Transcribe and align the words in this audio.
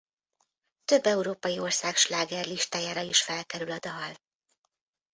Több 0.85 1.05
európai 1.05 1.59
ország 1.59 1.95
slágerlistájára 1.95 3.01
is 3.01 3.21
felkerül 3.21 3.71
a 3.71 3.79
dal. 3.79 4.15